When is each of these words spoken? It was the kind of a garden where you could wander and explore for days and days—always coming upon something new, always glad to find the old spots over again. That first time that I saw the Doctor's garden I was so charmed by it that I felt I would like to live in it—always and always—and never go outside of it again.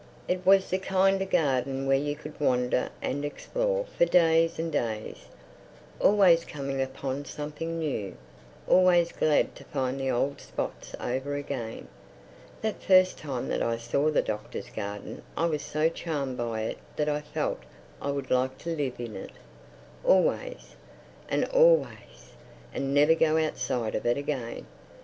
It 0.27 0.43
was 0.47 0.71
the 0.71 0.79
kind 0.79 1.17
of 1.17 1.21
a 1.21 1.31
garden 1.31 1.85
where 1.85 1.95
you 1.95 2.15
could 2.15 2.39
wander 2.39 2.89
and 3.03 3.23
explore 3.23 3.85
for 3.85 4.05
days 4.05 4.57
and 4.57 4.71
days—always 4.71 6.43
coming 6.43 6.81
upon 6.81 7.23
something 7.25 7.77
new, 7.77 8.17
always 8.67 9.11
glad 9.11 9.53
to 9.57 9.63
find 9.65 9.99
the 9.99 10.09
old 10.09 10.41
spots 10.41 10.95
over 10.99 11.35
again. 11.35 11.87
That 12.63 12.81
first 12.81 13.19
time 13.19 13.47
that 13.49 13.61
I 13.61 13.77
saw 13.77 14.09
the 14.09 14.23
Doctor's 14.23 14.71
garden 14.71 15.21
I 15.37 15.45
was 15.45 15.61
so 15.61 15.87
charmed 15.87 16.35
by 16.35 16.61
it 16.61 16.79
that 16.95 17.07
I 17.07 17.21
felt 17.21 17.59
I 18.01 18.09
would 18.09 18.31
like 18.31 18.57
to 18.63 18.75
live 18.75 18.99
in 18.99 19.15
it—always 19.15 20.75
and 21.29 21.45
always—and 21.45 22.91
never 22.91 23.13
go 23.13 23.37
outside 23.37 23.93
of 23.93 24.07
it 24.07 24.17
again. 24.17 24.65